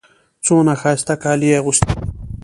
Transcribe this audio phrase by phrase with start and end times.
[0.45, 2.03] څونه ښایسته کالي يې اغوستي دي.